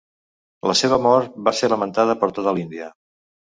La 0.71 0.75
seva 0.79 0.99
mort 1.09 1.37
va 1.49 1.55
ser 1.59 1.71
lamentada 1.75 2.19
per 2.25 2.33
tota 2.41 2.57
l'Índia. 2.59 2.91